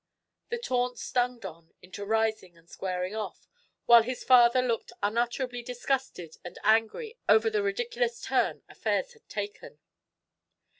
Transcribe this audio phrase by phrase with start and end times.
[0.49, 3.47] That taunt stung Don into rising and squaring off,
[3.85, 9.77] while his father looked unutterably disgusted and angry over the ridiculous turn affairs had taken.